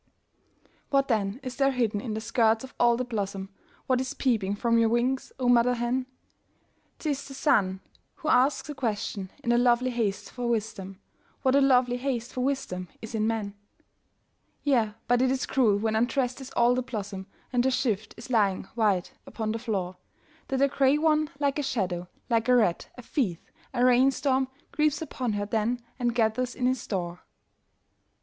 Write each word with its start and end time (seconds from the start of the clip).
What 0.89 1.09
then 1.09 1.39
is 1.43 1.57
there 1.57 1.69
hidden 1.73 2.01
in 2.01 2.15
the 2.15 2.21
skirts 2.21 2.63
of 2.63 2.73
all 2.79 2.97
the 2.97 3.03
blossom, 3.05 3.49
What 3.85 4.01
is 4.01 4.15
peeping 4.15 4.55
from 4.55 4.79
your 4.79 4.89
wings, 4.89 5.31
oh 5.39 5.47
mother 5.47 5.75
hen? 5.75 6.07
'T 6.97 7.11
is 7.11 7.27
the 7.27 7.35
sun 7.35 7.81
who 8.15 8.27
asks 8.27 8.67
the 8.67 8.73
question, 8.73 9.29
in 9.43 9.51
a 9.51 9.59
lovely 9.59 9.91
haste 9.91 10.31
for 10.31 10.49
wisdom 10.49 10.99
What 11.43 11.55
a 11.55 11.61
lovely 11.61 11.97
haste 11.97 12.33
for 12.33 12.41
wisdom 12.41 12.87
is 12.99 13.13
in 13.13 13.27
men? 13.27 13.53
Yea, 14.63 14.95
but 15.07 15.21
it 15.21 15.29
is 15.29 15.45
cruel 15.45 15.77
when 15.77 15.95
undressed 15.95 16.41
is 16.41 16.49
all 16.57 16.73
the 16.73 16.81
blossom, 16.81 17.27
And 17.53 17.63
her 17.63 17.69
shift 17.69 18.15
is 18.17 18.31
lying 18.31 18.63
white 18.73 19.13
upon 19.27 19.51
the 19.51 19.59
floor, 19.59 19.97
That 20.47 20.63
a 20.63 20.67
grey 20.67 20.97
one, 20.97 21.29
like 21.37 21.59
a 21.59 21.61
shadow, 21.61 22.07
like 22.27 22.49
a 22.49 22.55
rat, 22.55 22.89
a 22.97 23.03
thief, 23.03 23.51
a 23.71 23.85
rain 23.85 24.09
storm 24.09 24.47
Creeps 24.71 24.99
upon 24.99 25.33
her 25.33 25.45
then 25.45 25.79
and 25.99 26.15
gathers 26.15 26.55
in 26.55 26.65
his 26.65 26.81
store. 26.81 27.19